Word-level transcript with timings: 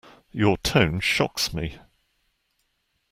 Your 0.31 0.57
tone 0.57 0.99
shocks 0.99 1.53
me. 1.53 1.77